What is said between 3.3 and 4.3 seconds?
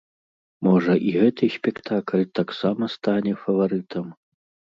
фаварытам.